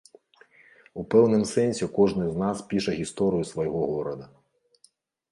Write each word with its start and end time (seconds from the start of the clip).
У 1.01 1.03
пэўным 1.13 1.43
сэнсе 1.49 1.87
кожны 1.97 2.25
з 2.29 2.35
нас 2.43 2.57
піша 2.71 2.95
гісторыю 3.01 3.43
свайго 3.51 3.83
горада. 3.91 4.25